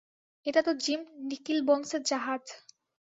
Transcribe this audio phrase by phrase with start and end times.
[0.45, 2.43] এটা তো জিম নিকিলবোন্সের জাহাজ।